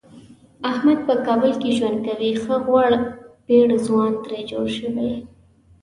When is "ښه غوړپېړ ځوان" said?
2.43-4.11